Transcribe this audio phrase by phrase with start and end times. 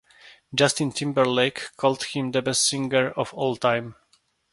[0.55, 3.93] Justin Timberlake called him the best singer of all time.